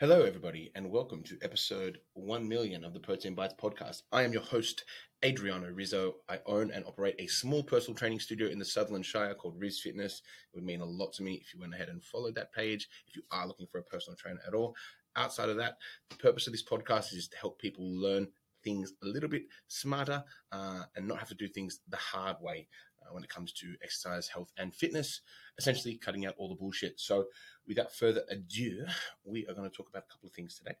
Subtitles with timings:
[0.00, 4.00] Hello, everybody, and welcome to episode 1 million of the Protein Bites podcast.
[4.10, 4.86] I am your host,
[5.22, 6.14] Adriano Rizzo.
[6.26, 9.78] I own and operate a small personal training studio in the Sutherland Shire called Riz
[9.78, 10.22] Fitness.
[10.54, 12.88] It would mean a lot to me if you went ahead and followed that page,
[13.08, 14.74] if you are looking for a personal trainer at all.
[15.16, 15.74] Outside of that,
[16.08, 18.26] the purpose of this podcast is to help people learn
[18.64, 22.68] things a little bit smarter uh, and not have to do things the hard way
[23.12, 25.20] when it comes to exercise, health, and fitness,
[25.58, 26.98] essentially cutting out all the bullshit.
[27.00, 27.26] So,
[27.66, 28.84] without further ado,
[29.24, 30.76] we are going to talk about a couple of things today.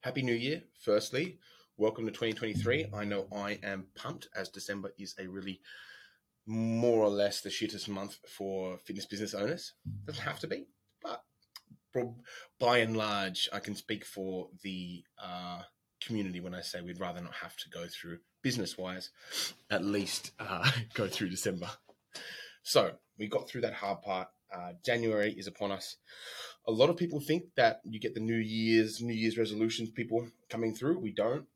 [0.00, 1.38] Happy New Year, firstly.
[1.76, 2.86] Welcome to 2023.
[2.94, 5.60] I know I am pumped as December is a really
[6.46, 9.74] more or less the shittest month for fitness business owners.
[10.06, 10.66] Doesn't have to be,
[11.02, 11.22] but
[12.58, 15.62] by and large, I can speak for the uh,
[16.00, 19.10] community when I say we'd rather not have to go through business wise,
[19.70, 21.68] at least uh, go through December.
[22.62, 24.28] So we got through that hard part.
[24.54, 25.96] Uh, January is upon us.
[26.66, 30.28] A lot of people think that you get the New Year's New Year's resolutions people
[30.48, 30.98] coming through.
[30.98, 31.46] We don't.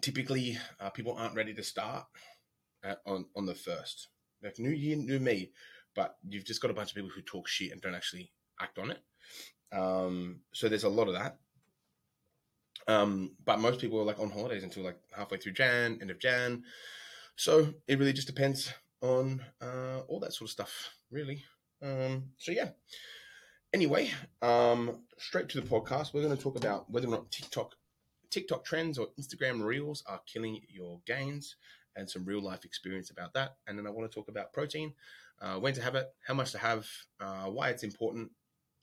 [0.00, 2.06] Typically, uh, people aren't ready to start
[2.82, 4.08] at, on on the first.
[4.42, 5.52] Like New Year, New Me,
[5.94, 8.78] but you've just got a bunch of people who talk shit and don't actually act
[8.78, 9.00] on it.
[9.72, 11.38] Um, so there's a lot of that.
[12.86, 16.18] Um, but most people are like on holidays until like halfway through Jan, end of
[16.18, 16.64] Jan.
[17.36, 21.44] So it really just depends on uh, all that sort of stuff, really.
[21.82, 22.70] Um, so yeah.
[23.72, 24.10] Anyway,
[24.40, 26.14] um, straight to the podcast.
[26.14, 27.74] We're going to talk about whether or not TikTok,
[28.30, 31.56] TikTok trends or Instagram Reels are killing your gains,
[31.96, 33.56] and some real life experience about that.
[33.66, 34.94] And then I want to talk about protein,
[35.40, 36.86] uh, when to have it, how much to have,
[37.20, 38.30] uh, why it's important,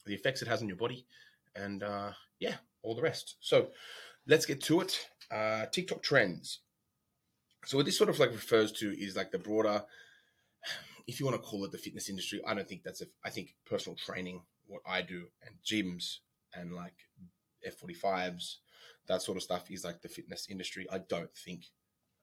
[0.05, 1.05] the effects it has on your body,
[1.55, 3.35] and uh, yeah, all the rest.
[3.39, 3.69] So
[4.27, 5.07] let's get to it.
[5.29, 6.59] Uh, TikTok trends.
[7.65, 9.83] So what this sort of like refers to is like the broader,
[11.07, 12.41] if you want to call it the fitness industry.
[12.45, 13.05] I don't think that's a.
[13.23, 16.17] I think personal training, what I do, and gyms
[16.53, 16.95] and like
[17.67, 18.55] F45s,
[19.07, 20.87] that sort of stuff is like the fitness industry.
[20.91, 21.65] I don't think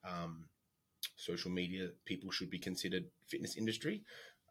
[0.07, 0.45] um,
[1.15, 4.03] social media people should be considered fitness industry.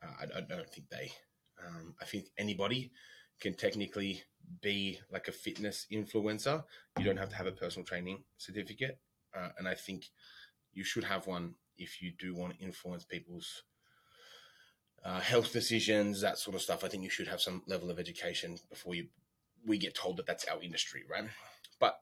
[0.02, 1.12] Uh, I, I, don't think they.
[1.64, 2.92] Um, I think anybody
[3.40, 4.22] can technically
[4.62, 6.64] be like a fitness influencer.
[6.98, 8.98] You don't have to have a personal training certificate.
[9.36, 10.06] Uh, and I think
[10.72, 13.62] you should have one if you do want to influence people's
[15.04, 16.82] uh, health decisions, that sort of stuff.
[16.82, 19.06] I think you should have some level of education before you
[19.66, 21.24] we get told that that's our industry, right?
[21.80, 21.98] But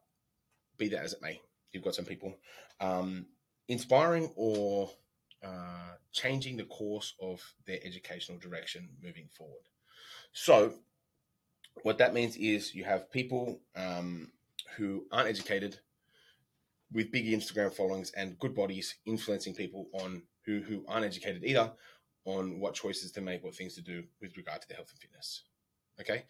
[0.77, 1.41] be that as it may,
[1.73, 2.35] you've got some people
[2.81, 3.27] um,
[3.69, 4.91] inspiring or
[5.43, 9.63] uh, changing the course of their educational direction moving forward.
[10.33, 10.75] So
[11.83, 14.31] what that means is you have people um,
[14.77, 15.79] who aren't educated
[16.93, 21.73] with big Instagram followings and good bodies influencing people on who, who aren't educated either
[22.25, 25.01] on what choices to make, what things to do with regard to their health and
[25.01, 25.43] fitness.
[26.01, 26.25] Okay.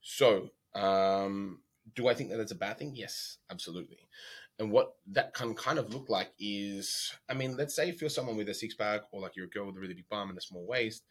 [0.00, 1.60] So, um,
[1.94, 2.92] do I think that that's a bad thing?
[2.94, 4.08] Yes, absolutely.
[4.58, 8.10] And what that can kind of look like is, I mean, let's say if you're
[8.10, 10.28] someone with a six pack or like you're a girl with a really big bum
[10.28, 11.04] and a small waist,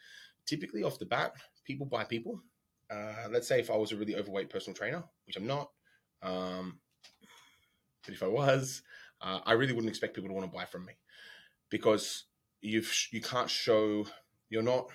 [0.46, 1.34] typically off the bat,
[1.66, 2.42] people buy people
[2.90, 5.70] uh, let's say if I was a really overweight personal trainer, which I'm not,
[6.22, 6.80] um,
[8.06, 8.82] but if I was,
[9.22, 10.94] uh, I really wouldn't expect people to want to buy from me
[11.70, 12.26] because
[12.62, 14.06] you've you can't show
[14.50, 14.88] you're not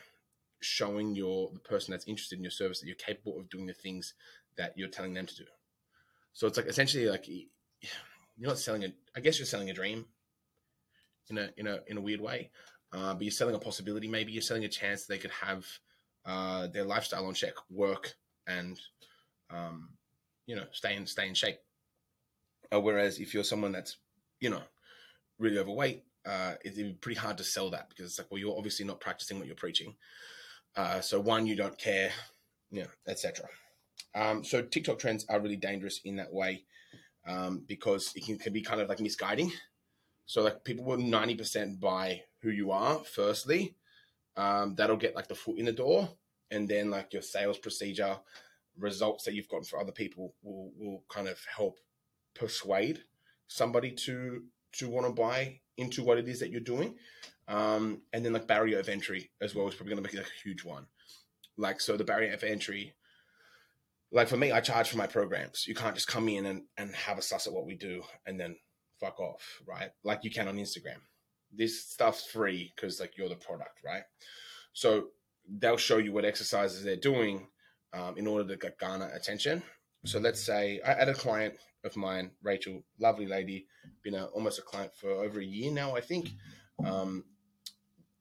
[0.60, 3.74] showing your the person that's interested in your service that you're capable of doing the
[3.74, 4.14] things
[4.56, 5.44] that you're telling them to do.
[6.32, 8.92] So it's like essentially like you're not selling a.
[9.16, 10.06] I guess you're selling a dream
[11.28, 12.50] in a in a in a weird way,
[12.92, 14.08] uh, but you're selling a possibility.
[14.08, 15.66] Maybe you're selling a chance they could have
[16.24, 18.14] uh, their lifestyle on check, work,
[18.46, 18.78] and
[19.50, 19.90] um,
[20.46, 21.58] you know, stay in stay in shape.
[22.72, 23.96] Uh, whereas if you're someone that's
[24.40, 24.62] you know
[25.38, 28.56] really overweight, uh, it'd be pretty hard to sell that because it's like, well, you're
[28.56, 29.94] obviously not practicing what you're preaching.
[30.76, 32.10] Uh, so one, you don't care,
[32.70, 33.46] you know, etc.
[34.14, 36.64] Um, so TikTok trends are really dangerous in that way
[37.26, 39.52] um, because it can, can be kind of like misguiding.
[40.26, 43.74] So like people will ninety percent buy who you are firstly,
[44.36, 46.08] um, that'll get like the foot in the door,
[46.50, 48.16] and then like your sales procedure
[48.78, 51.78] results that you've gotten for other people will will kind of help
[52.34, 53.04] persuade
[53.48, 56.94] somebody to to want to buy into what it is that you're doing.
[57.48, 60.24] Um, and then like barrier of entry as well is probably going to be a
[60.42, 60.86] huge one.
[61.56, 62.94] Like so, the barrier of entry.
[64.10, 65.66] Like for me, I charge for my programs.
[65.66, 68.38] You can't just come in and, and have a suss at what we do and
[68.38, 68.56] then
[69.00, 69.90] fuck off, right?
[70.04, 71.00] Like you can on Instagram
[71.52, 74.04] this stuff's free because like you're the product, right?
[74.72, 75.08] So
[75.48, 77.48] they'll show you what exercises they're doing
[77.92, 79.62] um, in order to garner attention.
[80.06, 81.54] So let's say I had a client
[81.84, 83.66] of mine, Rachel, lovely lady,
[84.02, 86.30] been a, almost a client for over a year now, I think.
[86.84, 87.24] Um,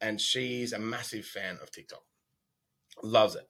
[0.01, 2.03] and she's a massive fan of TikTok,
[3.03, 3.47] loves it.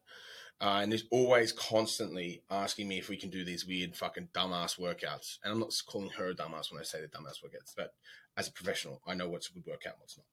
[0.61, 4.79] uh, and is always constantly asking me if we can do these weird fucking dumbass
[4.79, 5.39] workouts.
[5.43, 7.93] And I'm not calling her a dumbass when I say the dumbass workouts, but
[8.37, 10.25] as a professional, I know what's a good workout, what's not,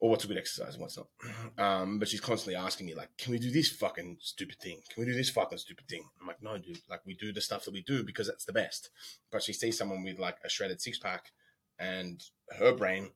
[0.00, 1.08] or what's a good exercise and what's not.
[1.58, 4.80] Um, but she's constantly asking me like, "Can we do this fucking stupid thing?
[4.92, 6.80] Can we do this fucking stupid thing?" I'm like, "No, dude.
[6.88, 8.90] Like, we do the stuff that we do because that's the best."
[9.30, 11.32] But she sees someone with like a shredded six pack,
[11.78, 12.22] and
[12.58, 13.10] her brain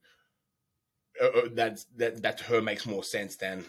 [1.22, 3.64] uh, uh, that that that to her makes more sense than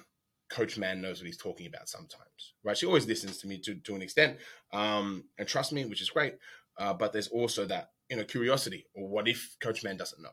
[0.49, 2.77] Coach Man knows what he's talking about sometimes, right?
[2.77, 4.37] She always listens to me to, to an extent,
[4.73, 6.35] um, and trust me, which is great.
[6.77, 10.29] Uh, but there's also that you know curiosity, or what if Coach Man doesn't know?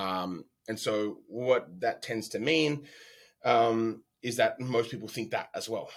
[0.00, 2.86] Um, and so what that tends to mean
[3.44, 5.88] um, is that most people think that as well.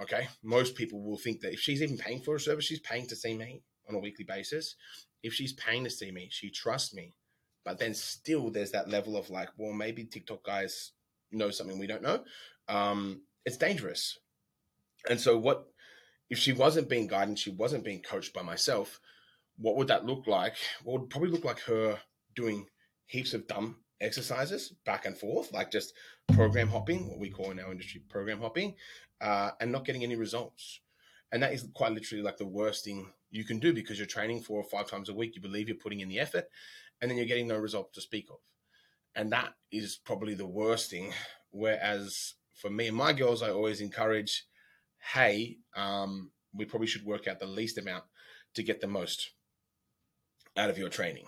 [0.00, 3.06] Okay, most people will think that if she's even paying for a service, she's paying
[3.08, 4.74] to see me on a weekly basis.
[5.22, 7.14] If she's paying to see me, she trusts me.
[7.64, 10.92] But then still, there's that level of like, well, maybe TikTok guys
[11.30, 12.24] know something we don't know,
[12.68, 14.18] um, it's dangerous.
[15.08, 15.66] And so, what
[16.30, 19.00] if she wasn't being guided, she wasn't being coached by myself?
[19.56, 20.56] What would that look like?
[20.84, 21.98] What would probably look like her
[22.34, 22.66] doing
[23.06, 25.92] heaps of dumb exercises back and forth, like just
[26.32, 28.74] program hopping, what we call in our industry program hopping,
[29.20, 30.80] uh, and not getting any results.
[31.30, 34.42] And that is quite literally like the worst thing you can do because you're training
[34.42, 35.34] four or five times a week.
[35.34, 36.46] You believe you're putting in the effort,
[37.00, 38.38] and then you're getting no result to speak of
[39.14, 41.12] and that is probably the worst thing.
[41.50, 44.46] Whereas for me and my girls, I always encourage,
[45.12, 48.04] hey, um, we probably should work out the least amount
[48.54, 49.32] to get the most
[50.56, 51.24] out of your training.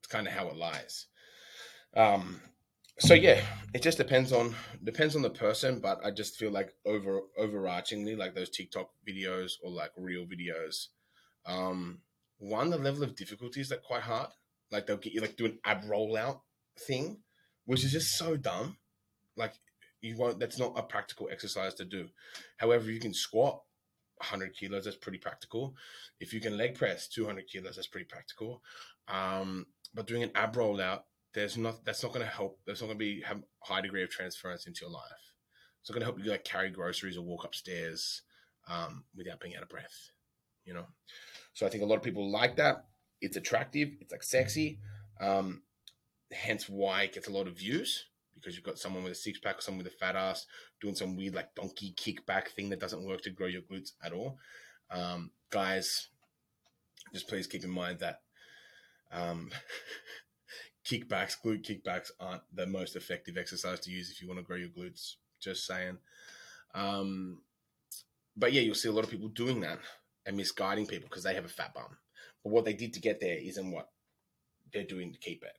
[0.00, 1.06] It's kind of how it lies.
[1.96, 2.40] Um,
[2.98, 3.40] so yeah,
[3.74, 8.16] it just depends on depends on the person, but I just feel like over overarchingly,
[8.16, 10.86] like those TikTok videos or like reel videos,
[11.44, 12.00] um,
[12.38, 14.28] one the level of difficulty is like quite hard.
[14.70, 16.40] Like they'll get you like do an ab rollout
[16.86, 17.18] thing,
[17.66, 18.78] which is just so dumb.
[19.36, 19.54] Like
[20.00, 20.38] you won't.
[20.38, 22.08] That's not a practical exercise to do.
[22.56, 23.60] However, you can squat
[24.18, 24.84] 100 kilos.
[24.84, 25.74] That's pretty practical.
[26.20, 28.62] If you can leg press 200 kilos, that's pretty practical.
[29.08, 31.02] Um, but doing an ab rollout,
[31.34, 31.84] there's not.
[31.84, 32.58] That's not going to help.
[32.66, 35.02] That's not going to be have high degree of transference into your life.
[35.80, 38.22] It's not going to help you like carry groceries or walk upstairs
[38.68, 40.10] um, without being out of breath.
[40.64, 40.86] You know.
[41.52, 42.86] So I think a lot of people like that.
[43.20, 43.90] It's attractive.
[44.00, 44.80] It's like sexy.
[45.20, 45.62] Um,
[46.32, 48.04] hence why it gets a lot of views
[48.36, 50.46] because you've got someone with a six pack or someone with a fat ass
[50.80, 54.12] doing some weird like donkey kickback thing that doesn't work to grow your glutes at
[54.12, 54.38] all.
[54.90, 56.08] Um, guys,
[57.12, 58.20] just please keep in mind that
[59.10, 59.50] um,
[60.86, 64.56] kickbacks, glute kickbacks aren't the most effective exercise to use if you want to grow
[64.56, 65.14] your glutes.
[65.40, 65.98] Just saying.
[66.74, 67.40] Um,
[68.36, 69.78] but yeah, you'll see a lot of people doing that
[70.24, 71.96] and misguiding people because they have a fat bum.
[72.42, 73.88] But what they did to get there isn't what
[74.72, 75.56] they're doing to keep it.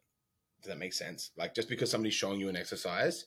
[0.62, 1.32] Does that make sense?
[1.38, 3.26] Like just because somebody's showing you an exercise,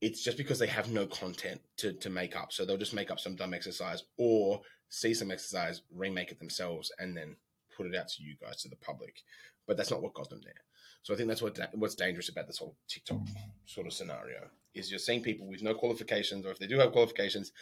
[0.00, 2.52] it's just because they have no content to, to make up.
[2.52, 6.92] So they'll just make up some dumb exercise or see some exercise, remake it themselves,
[6.98, 7.36] and then
[7.76, 9.22] put it out to you guys, to the public.
[9.66, 10.62] But that's not what got them there.
[11.02, 13.20] So I think that's what what's dangerous about this whole TikTok
[13.64, 16.92] sort of scenario is you're seeing people with no qualifications, or if they do have
[16.92, 17.52] qualifications,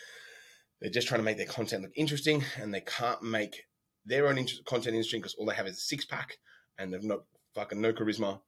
[0.81, 3.65] they're just trying to make their content look interesting, and they can't make
[4.05, 6.39] their own content interesting because all they have is a six pack,
[6.79, 8.41] and they've not fucking no charisma,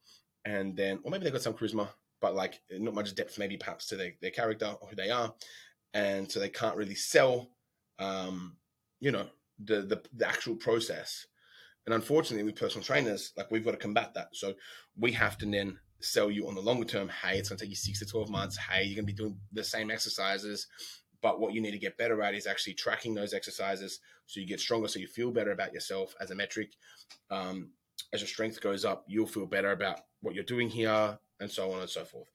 [0.46, 1.88] and then or maybe they've got some charisma,
[2.22, 5.34] but like not much depth maybe perhaps to their, their character or who they are,
[5.92, 7.50] and so they can't really sell,
[7.98, 8.56] um,
[9.00, 9.26] you know,
[9.62, 11.26] the, the the actual process.
[11.84, 14.28] And unfortunately, with personal trainers, like we've got to combat that.
[14.32, 14.54] So
[14.98, 17.08] we have to then sell you on the longer term.
[17.08, 18.56] Hey, it's going to take you six to twelve months.
[18.56, 20.66] Hey, you're going to be doing the same exercises,
[21.22, 24.46] but what you need to get better at is actually tracking those exercises so you
[24.46, 26.70] get stronger, so you feel better about yourself as a metric.
[27.30, 27.70] Um,
[28.12, 31.72] as your strength goes up, you'll feel better about what you're doing here, and so
[31.72, 32.28] on and so forth.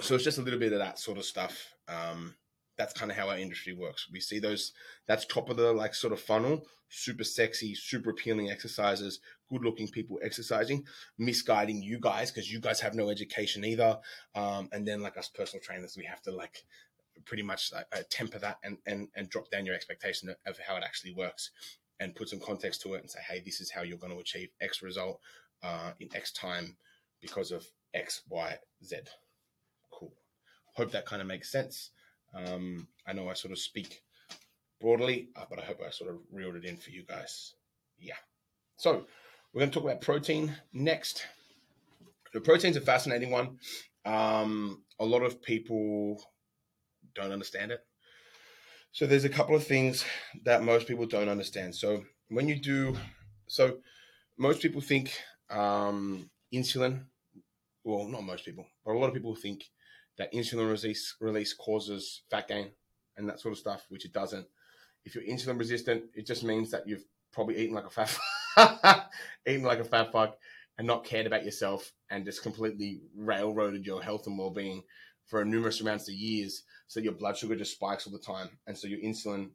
[0.00, 1.74] So it's just a little bit of that sort of stuff.
[1.88, 2.34] Um,
[2.76, 4.08] that's kind of how our industry works.
[4.10, 4.72] We see those,
[5.06, 9.88] that's top of the like sort of funnel, super sexy, super appealing exercises, good looking
[9.88, 10.84] people exercising,
[11.18, 13.98] misguiding you guys because you guys have no education either.
[14.34, 16.64] Um, and then like us personal trainers, we have to like
[17.24, 20.82] pretty much uh, temper that and, and, and drop down your expectation of how it
[20.84, 21.50] actually works
[22.00, 24.18] and put some context to it and say, hey, this is how you're going to
[24.18, 25.20] achieve X result
[25.64, 26.76] uh, in X time
[27.20, 28.96] because of X, Y, Z.
[29.92, 30.12] Cool.
[30.74, 31.90] Hope that kind of makes sense.
[32.34, 34.02] Um, I know I sort of speak
[34.80, 37.54] broadly, uh, but I hope I sort of reeled it in for you guys.
[37.98, 38.14] Yeah.
[38.76, 39.06] So
[39.52, 41.26] we're going to talk about protein next.
[42.32, 43.58] The protein's a fascinating one.
[44.04, 46.22] Um, a lot of people
[47.14, 47.80] don't understand it.
[48.92, 50.04] So there's a couple of things
[50.44, 51.74] that most people don't understand.
[51.74, 52.96] So when you do,
[53.46, 53.78] so
[54.36, 55.12] most people think
[55.50, 57.04] um, insulin.
[57.84, 59.64] Well, not most people, but a lot of people think
[60.16, 62.70] that insulin release release causes fat gain
[63.16, 64.46] and that sort of stuff, which it doesn't.
[65.04, 68.16] If you're insulin resistant, it just means that you've probably eaten like a fat
[69.46, 70.38] eaten like a fat fuck
[70.78, 74.82] and not cared about yourself and just completely railroaded your health and well-being
[75.26, 78.78] for numerous amounts of years so your blood sugar just spikes all the time and
[78.78, 79.50] so your insulin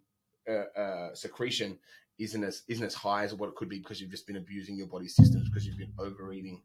[0.50, 1.78] uh, uh, secretion
[2.20, 4.76] isn't as isn't as high as what it could be because you've just been abusing
[4.76, 6.62] your body systems because you've been overeating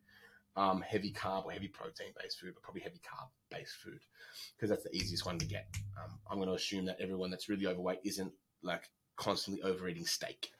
[0.56, 4.00] um, heavy carb or heavy protein based food, but probably heavy carb based food
[4.56, 5.66] because that's the easiest one to get.
[6.02, 8.32] Um, I'm going to assume that everyone that's really overweight isn't
[8.62, 10.50] like constantly overeating steak.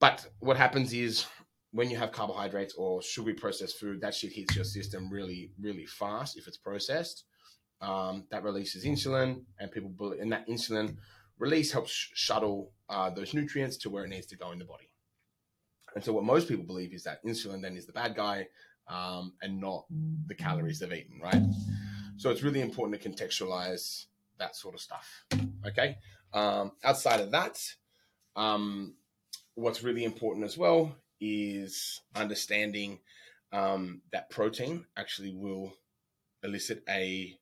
[0.00, 1.26] But what happens is
[1.72, 5.86] when you have carbohydrates or sugary processed food, that shit hits your system really, really
[5.86, 7.24] fast if it's processed.
[7.80, 10.96] Um, that releases insulin, and people and that insulin
[11.38, 14.90] release helps shuttle uh, those nutrients to where it needs to go in the body.
[15.94, 18.48] And so, what most people believe is that insulin then is the bad guy
[18.88, 19.84] um, and not
[20.26, 21.42] the calories they've eaten, right?
[22.16, 24.06] So, it's really important to contextualize
[24.38, 25.24] that sort of stuff.
[25.66, 25.98] Okay.
[26.32, 27.58] Um, outside of that,
[28.36, 28.94] um,
[29.54, 33.00] what's really important as well is understanding
[33.52, 35.74] um, that protein actually will
[36.42, 37.36] elicit a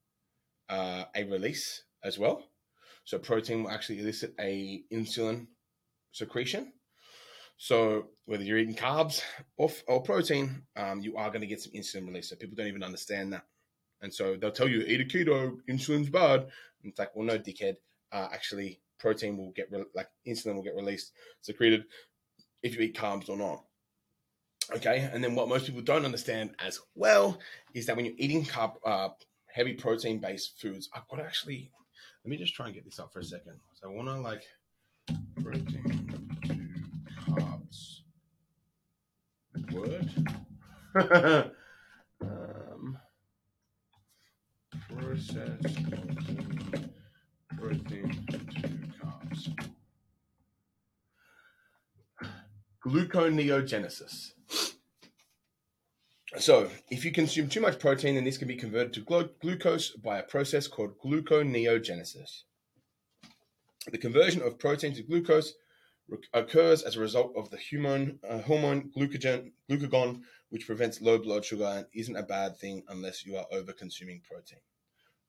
[0.69, 2.43] uh, a release as well.
[3.07, 5.47] So protein will actually elicit a insulin
[6.11, 6.73] secretion.
[7.57, 9.23] So whether you're eating carbs
[9.57, 12.29] or, or protein, um, you are going to get some insulin release.
[12.29, 13.45] So people don't even understand that.
[14.03, 16.41] And so they'll tell you, eat a keto, insulin's bad.
[16.41, 16.51] And
[16.91, 17.77] it's like, well, no, dickhead.
[18.11, 21.85] Uh, actually, protein will get, re- like insulin will get released, secreted
[22.65, 23.63] if you eat carbs or not.
[24.75, 25.09] Okay.
[25.13, 27.39] And then what most people don't understand as well
[27.73, 29.11] is that when you're eating carb, uh,
[29.47, 31.71] heavy protein based foods, I've got to actually
[32.27, 33.53] let me just try and get this up for a second.
[33.75, 34.43] So I want to like
[35.45, 36.11] protein
[36.43, 38.01] to carbs
[39.73, 40.11] word.
[42.21, 42.99] um,
[44.89, 45.79] processed
[47.57, 48.39] protein to
[49.01, 49.71] carbs.
[52.85, 54.33] Gluconeogenesis.
[56.39, 59.93] So, if you consume too much protein, then this can be converted to glu- glucose
[59.93, 62.43] by a process called gluconeogenesis.
[63.91, 65.55] The conversion of protein to glucose
[66.09, 71.19] re- occurs as a result of the hormone, uh, hormone glucagon, glucagon, which prevents low
[71.19, 74.61] blood sugar and isn't a bad thing unless you are over consuming protein.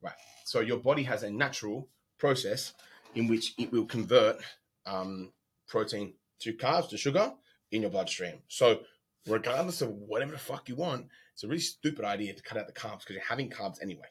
[0.01, 0.15] Right.
[0.43, 1.87] So, your body has a natural
[2.17, 2.73] process
[3.15, 4.41] in which it will convert
[4.85, 5.31] um,
[5.69, 7.33] protein to carbs, to sugar
[7.71, 8.39] in your bloodstream.
[8.49, 8.81] So,
[9.27, 12.67] regardless of whatever the fuck you want, it's a really stupid idea to cut out
[12.67, 14.07] the carbs because you're having carbs anyway.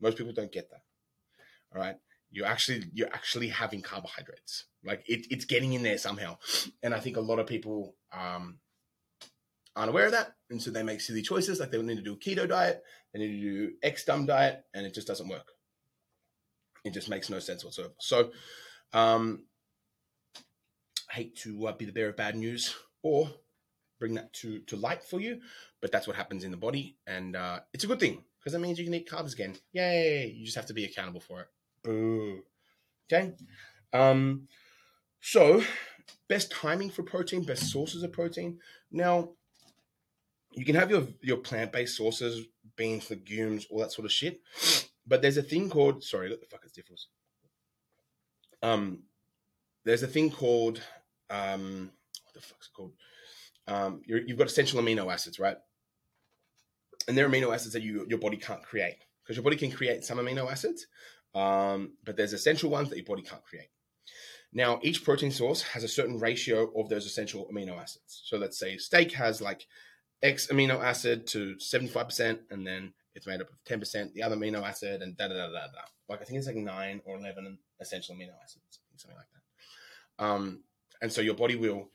[0.00, 0.82] Most people don't get that.
[1.74, 1.96] All right.
[2.30, 4.66] You're actually you're actually having carbohydrates.
[4.84, 6.38] Like it, it's getting in there somehow.
[6.82, 8.58] And I think a lot of people um,
[9.74, 10.34] aren't aware of that.
[10.50, 13.20] And so they make silly choices like they need to do a keto diet, they
[13.20, 15.52] need to do X dumb diet, and it just doesn't work.
[16.84, 17.94] It just makes no sense whatsoever.
[17.98, 18.30] So
[18.92, 19.44] um
[21.10, 23.30] I hate to uh, be the bearer of bad news or
[23.98, 25.40] bring that to to light for you.
[25.80, 28.60] But that's what happens in the body, and uh, it's a good thing because that
[28.60, 29.56] means you can eat carbs again.
[29.72, 30.34] Yay!
[30.36, 31.48] You just have to be accountable for it.
[31.82, 32.42] Boo.
[33.10, 33.32] Okay.
[33.92, 34.48] Um.
[35.20, 35.62] So,
[36.28, 38.58] best timing for protein, best sources of protein.
[38.92, 39.30] Now,
[40.52, 44.40] you can have your your plant based sources, beans, legumes, all that sort of shit.
[45.06, 47.08] But there's a thing called sorry, what the fuck is difference?
[48.62, 49.04] Um,
[49.84, 50.80] there's a thing called
[51.30, 51.90] um,
[52.24, 52.92] what the fuck's it called?
[53.68, 55.56] Um, you have got essential amino acids, right?
[57.06, 60.04] And they're amino acids that you, your body can't create because your body can create
[60.04, 60.86] some amino acids,
[61.34, 63.68] um, but there's essential ones that your body can't create.
[64.52, 68.22] Now, each protein source has a certain ratio of those essential amino acids.
[68.24, 69.66] So let's say steak has like
[70.22, 74.66] X amino acid to 75%, and then it's made up of 10% the other amino
[74.66, 75.82] acid, and da da da da da.
[76.08, 80.24] Like I think it's like nine or 11 essential amino acids, something like that.
[80.24, 80.62] Um,
[81.02, 81.90] and so your body will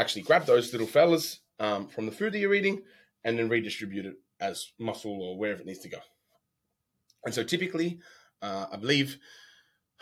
[0.00, 2.82] actually grab those little fellas um, from the food that you're eating
[3.24, 5.98] and then redistribute it as muscle or wherever it needs to go.
[7.24, 7.98] And so typically,
[8.40, 9.18] uh, I believe,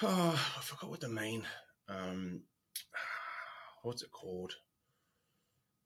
[0.02, 1.44] oh, I forgot what the main,
[1.88, 2.42] um,
[3.82, 4.52] what's it called?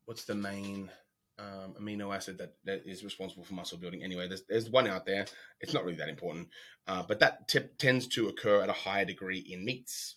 [0.07, 0.91] What's the main
[1.39, 4.03] um, amino acid that, that is responsible for muscle building?
[4.03, 5.27] Anyway, there's, there's one out there.
[5.61, 6.49] It's not really that important,
[6.89, 10.17] uh, but that tip tends to occur at a higher degree in meats,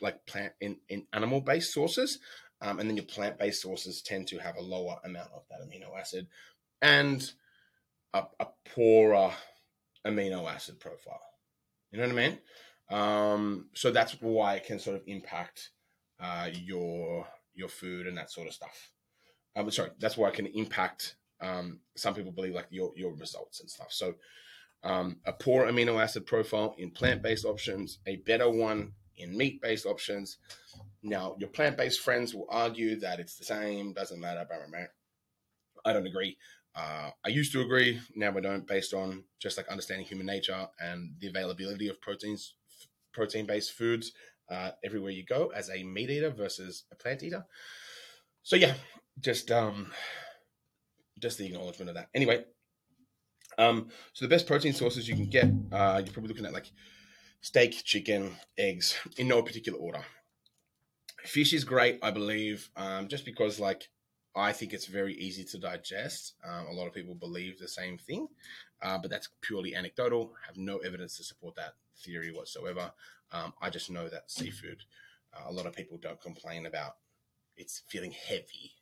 [0.00, 2.18] like plant in, in animal based sources.
[2.60, 5.60] Um, and then your plant based sources tend to have a lower amount of that
[5.60, 6.26] amino acid
[6.82, 7.30] and
[8.14, 9.30] a, a poorer
[10.06, 11.20] amino acid profile.
[11.90, 12.38] You know what I mean?
[12.90, 15.70] Um, so that's why it can sort of impact
[16.20, 18.90] uh, your your food and that sort of stuff.
[19.56, 21.16] Um, sorry, that's why it can impact.
[21.40, 23.88] Um, some people believe like your your results and stuff.
[23.90, 24.14] So
[24.82, 29.60] um, a poor amino acid profile in plant based options, a better one in meat
[29.60, 30.38] based options.
[31.02, 34.44] Now, your plant based friends will argue that it's the same, doesn't matter.
[34.48, 34.86] Blah, blah, blah.
[35.84, 36.36] I don't agree.
[36.74, 40.68] Uh, I used to agree, now I don't, based on just like understanding human nature
[40.78, 42.54] and the availability of proteins,
[43.12, 44.12] protein based foods
[44.50, 47.44] uh, everywhere you go as a meat eater versus a plant eater.
[48.42, 48.74] So yeah,
[49.20, 49.90] just um,
[51.20, 52.08] just the acknowledgement of that.
[52.14, 52.44] Anyway,
[53.58, 56.70] um, so the best protein sources you can get, uh, you're probably looking at like
[57.40, 60.04] steak, chicken, eggs, in no particular order.
[61.24, 63.88] Fish is great, I believe, um, just because like
[64.36, 66.34] I think it's very easy to digest.
[66.44, 68.28] Um, a lot of people believe the same thing,
[68.82, 70.32] uh, but that's purely anecdotal.
[70.42, 72.92] I Have no evidence to support that theory whatsoever.
[73.32, 74.82] Um, I just know that seafood,
[75.34, 76.96] uh, a lot of people don't complain about
[77.56, 78.72] it's feeling heavy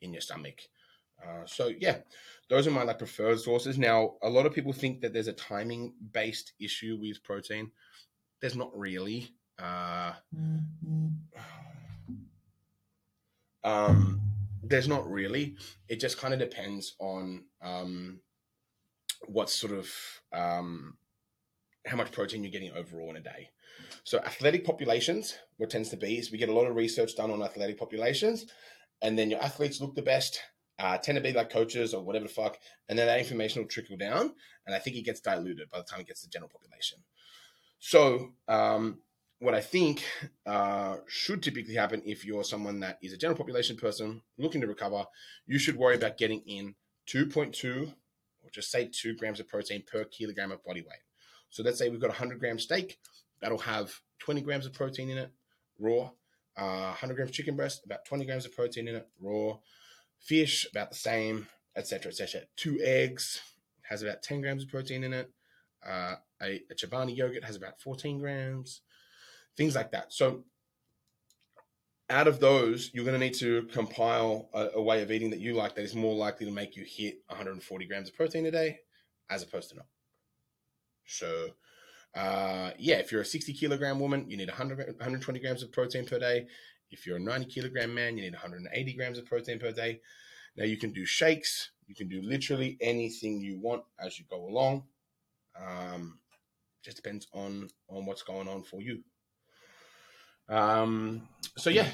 [0.00, 0.62] in your stomach.
[1.22, 1.98] Uh, so yeah,
[2.50, 3.78] those are my like preferred sources.
[3.78, 7.70] Now, a lot of people think that there's a timing based issue with protein.
[8.44, 9.30] There's not really.
[9.58, 11.06] Uh, mm-hmm.
[13.64, 14.20] um,
[14.62, 15.56] there's not really.
[15.88, 18.20] It just kind of depends on um,
[19.28, 19.88] what sort of
[20.30, 20.98] um,
[21.86, 23.48] how much protein you're getting overall in a day.
[24.02, 27.30] So athletic populations, what tends to be is we get a lot of research done
[27.30, 28.44] on athletic populations,
[29.00, 30.38] and then your athletes look the best,
[30.78, 32.58] uh, tend to be like coaches or whatever the fuck,
[32.90, 34.34] and then that information will trickle down,
[34.66, 36.98] and I think it gets diluted by the time it gets to the general population.
[37.86, 39.00] So um,
[39.40, 40.02] what I think
[40.46, 44.66] uh, should typically happen if you're someone that is a general population person looking to
[44.66, 45.04] recover,
[45.46, 46.76] you should worry about getting in
[47.08, 47.88] 2.2
[48.42, 51.02] or just say 2 grams of protein per kilogram of body weight.
[51.50, 52.96] So let's say we've got a 100 gram steak,
[53.42, 55.30] that'll have 20 grams of protein in it,
[55.78, 56.08] raw.
[56.56, 59.58] Uh, 100 grams chicken breast, about 20 grams of protein in it, raw.
[60.20, 62.40] Fish, about the same, etc., etc.
[62.56, 63.42] Two eggs
[63.82, 65.30] has about 10 grams of protein in it.
[65.86, 68.80] Uh, a, a Chobani yogurt has about 14 grams
[69.56, 70.12] things like that.
[70.12, 70.44] So
[72.10, 75.40] out of those, you're going to need to compile a, a, way of eating that
[75.40, 78.50] you like that is more likely to make you hit 140 grams of protein a
[78.50, 78.80] day
[79.30, 79.86] as opposed to not.
[81.06, 81.50] So,
[82.14, 86.04] uh, yeah, if you're a 60 kilogram woman, you need 100, 120 grams of protein
[86.04, 86.46] per day.
[86.90, 90.00] If you're a 90 kilogram man, you need 180 grams of protein per day.
[90.56, 94.46] Now, you can do shakes, you can do literally anything you want as you go
[94.46, 94.84] along.
[95.56, 96.18] Um,
[96.82, 99.02] just depends on on what's going on for you.
[100.48, 101.88] Um, so yeah,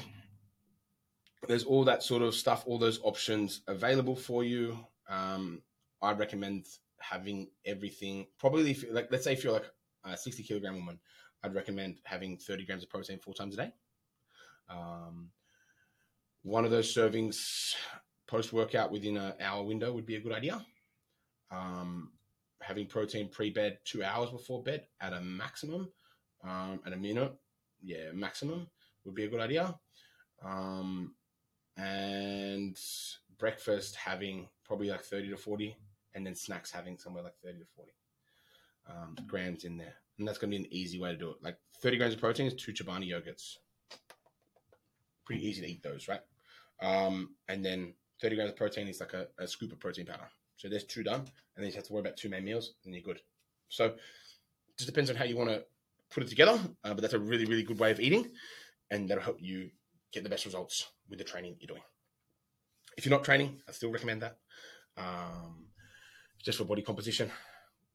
[1.47, 4.77] there's all that sort of stuff, all those options available for you.
[5.09, 5.61] Um,
[6.01, 6.65] I'd recommend
[6.99, 8.27] having everything.
[8.39, 9.71] Probably, if, like let's say if you're like
[10.03, 10.99] a 60 kilogram woman,
[11.43, 13.73] I'd recommend having 30 grams of protein four times a day.
[14.69, 15.29] Um,
[16.43, 17.75] one of those servings
[18.27, 20.65] post workout within an hour window would be a good idea.
[21.51, 22.11] Um,
[22.61, 25.89] having protein pre bed two hours before bed at a maximum,
[26.43, 27.33] um, at a minute
[27.83, 28.67] yeah, maximum
[29.05, 29.75] would be a good idea.
[30.43, 31.15] Um,
[31.77, 32.77] and
[33.37, 35.75] breakfast having probably like 30 to 40,
[36.13, 37.91] and then snacks having somewhere like 30 to 40
[38.89, 39.95] um, grams in there.
[40.17, 41.37] And that's going to be an easy way to do it.
[41.41, 43.57] Like 30 grams of protein is two Chobani yogurts.
[45.25, 46.21] Pretty easy to eat those, right?
[46.81, 50.27] Um, and then 30 grams of protein is like a, a scoop of protein powder.
[50.61, 52.93] So there's two done, and then you have to worry about two main meals, and
[52.93, 53.19] you're good.
[53.69, 53.97] So it
[54.77, 55.63] just depends on how you want to
[56.11, 56.59] put it together.
[56.83, 58.29] Uh, but that's a really, really good way of eating,
[58.91, 59.71] and that'll help you
[60.11, 61.81] get the best results with the training you're doing.
[62.95, 64.37] If you're not training, I still recommend that,
[64.97, 65.65] um,
[66.43, 67.31] just for body composition,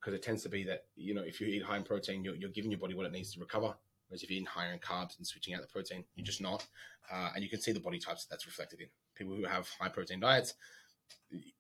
[0.01, 2.35] because it tends to be that you know if you eat high in protein, you're,
[2.35, 3.77] you're giving your body what it needs to recover.
[4.09, 6.67] Whereas if you're eating higher in carbs and switching out the protein, you're just not.
[7.13, 9.89] Uh, and you can see the body types that's reflected in people who have high
[9.89, 10.55] protein diets.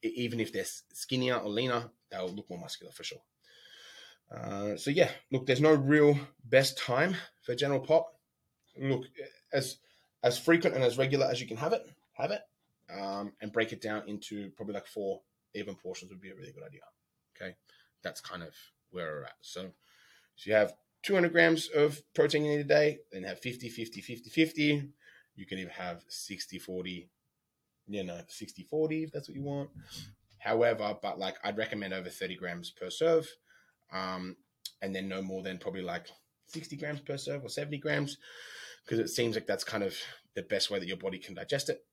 [0.03, 3.23] Even if they're skinnier or leaner, they'll look more muscular for sure.
[4.31, 8.13] Uh, so yeah, look, there's no real best time for general pop.
[8.79, 9.05] Look,
[9.53, 9.79] as
[10.23, 12.43] as frequent and as regular as you can have it, have it,
[12.93, 15.21] um, and break it down into probably like four
[15.55, 16.83] even portions would be a really good idea.
[17.37, 17.55] Okay,
[18.03, 18.55] that's kind of
[18.91, 19.37] where we're at.
[19.41, 19.71] So,
[20.37, 24.31] so you have 200 grams of protein need a day, then have 50, 50, 50,
[24.31, 24.89] 50.
[25.37, 27.09] You can even have 60, 40,
[27.89, 29.71] you know, 60, 40 if that's what you want.
[30.39, 33.29] However, but like I'd recommend over 30 grams per serve
[33.93, 34.37] um,
[34.83, 36.07] and then no more than probably like
[36.49, 38.19] 60 grams per serve or 70 grams,
[38.85, 39.97] because it seems like that's kind of
[40.35, 41.85] the best way that your body can digest it.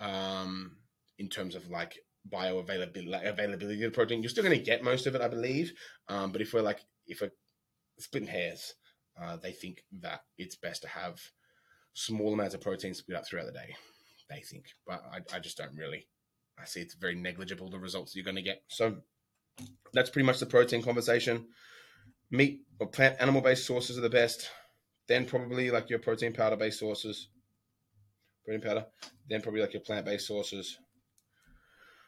[0.00, 0.76] Um,
[1.18, 5.14] in terms of like bioavailability, availability of protein, you're still going to get most of
[5.14, 5.72] it, I believe.
[6.08, 7.30] Um, but if we're like, if we're
[7.98, 8.74] splitting hairs,
[9.20, 11.20] uh, they think that it's best to have
[11.92, 13.76] small amounts of protein split up throughout the day.
[14.34, 16.08] They think, but I, I just don't really.
[16.58, 18.62] I see it's very negligible the results you're going to get.
[18.68, 18.96] So
[19.92, 21.46] that's pretty much the protein conversation.
[22.30, 24.50] Meat or plant animal based sources are the best.
[25.06, 27.28] Then probably like your protein powder based sources,
[28.44, 28.86] protein powder.
[29.28, 30.78] Then probably like your plant based sources.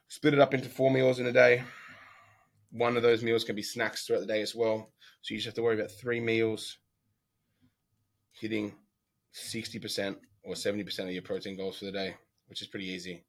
[0.08, 1.62] Split it up into four meals in a day.
[2.72, 4.90] One of those meals can be snacks throughout the day as well.
[5.22, 6.78] So you just have to worry about three meals
[8.32, 8.74] hitting
[9.36, 12.14] 60% or 70% of your protein goals for the day,
[12.48, 13.24] which is pretty easy.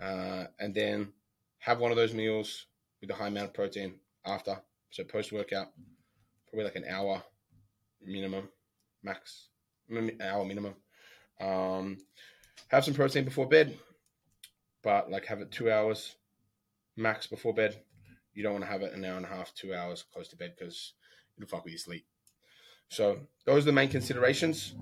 [0.00, 1.12] Uh, and then
[1.58, 2.66] have one of those meals
[3.00, 3.94] with a high amount of protein
[4.26, 4.60] after.
[4.90, 5.68] So post workout,
[6.48, 7.22] probably like an hour
[8.04, 8.48] minimum,
[9.02, 9.48] max,
[10.20, 10.74] hour minimum.
[11.40, 11.98] Um,
[12.68, 13.78] have some protein before bed,
[14.82, 16.16] but like have it two hours
[16.96, 17.80] max before bed.
[18.34, 20.36] You don't want to have it an hour and a half, two hours close to
[20.36, 20.92] bed because
[21.36, 22.06] it'll fuck with your sleep.
[22.88, 24.74] So those are the main considerations.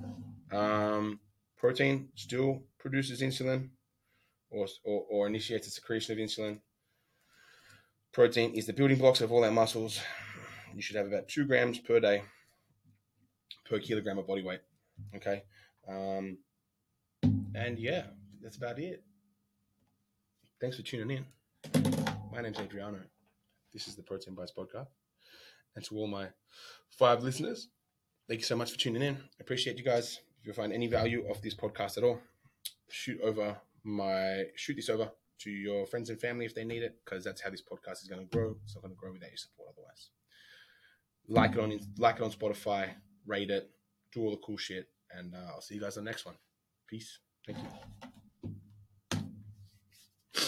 [0.52, 1.20] Um,
[1.56, 3.70] protein still produces insulin
[4.50, 6.60] or, or, or initiates the secretion of insulin.
[8.12, 10.00] Protein is the building blocks of all our muscles.
[10.74, 12.22] You should have about two grams per day
[13.68, 14.60] per kilogram of body weight.
[15.14, 15.42] Okay.
[15.88, 16.38] Um,
[17.54, 18.04] and yeah,
[18.42, 19.02] that's about it.
[20.60, 21.94] Thanks for tuning in.
[22.32, 22.98] My name's Adriano.
[23.72, 24.88] This is the Protein Bites podcast.
[25.76, 26.28] And to all my
[26.98, 27.68] five listeners,
[28.26, 29.16] thank you so much for tuning in.
[29.16, 30.20] I appreciate you guys.
[30.48, 32.20] You find any value of this podcast at all,
[32.88, 36.96] shoot over my shoot this over to your friends and family if they need it,
[37.04, 38.56] because that's how this podcast is going to grow.
[38.64, 40.08] It's not going to grow without your support otherwise.
[41.28, 42.94] Like it on like it on Spotify,
[43.26, 43.68] rate it,
[44.10, 46.36] do all the cool shit, and uh, I'll see you guys on the next one.
[46.88, 47.18] Peace.
[47.46, 48.07] Thank you.